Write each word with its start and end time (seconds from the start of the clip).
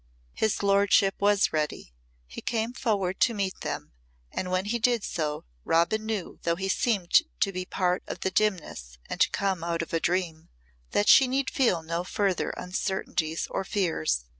His 0.33 0.63
lordship 0.63 1.13
was 1.19 1.53
ready. 1.53 1.93
He 2.25 2.41
came 2.41 2.73
forward 2.73 3.19
to 3.19 3.35
meet 3.35 3.61
them 3.61 3.91
and 4.31 4.49
when 4.49 4.65
he 4.65 4.79
did 4.79 5.03
so, 5.03 5.45
Robin 5.63 6.03
knew 6.07 6.39
though 6.41 6.55
he 6.55 6.69
seemed 6.69 7.19
to 7.39 7.51
be 7.51 7.65
part 7.65 8.01
of 8.07 8.21
the 8.21 8.31
dimness 8.31 8.97
and 9.07 9.21
to 9.21 9.29
come 9.29 9.63
out 9.63 9.83
of 9.83 9.93
a 9.93 9.99
dream 9.99 10.49
that 10.89 11.07
she 11.07 11.27
need 11.27 11.51
feel 11.51 11.83
no 11.83 12.03
further 12.03 12.49
uncertainties 12.57 13.45
or 13.51 13.63
fears. 13.63 14.25